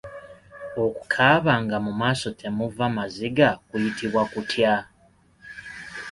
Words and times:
Okukaaba 0.83 1.53
nga 1.63 1.77
mu 1.85 1.91
maaso 2.01 2.27
temuva 2.39 2.85
maziga 2.97 3.49
kuyitibwa 3.67 4.23
kutya? 4.31 4.73